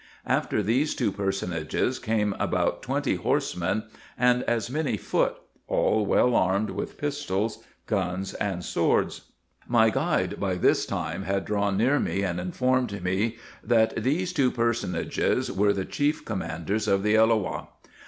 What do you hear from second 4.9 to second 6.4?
foot, all well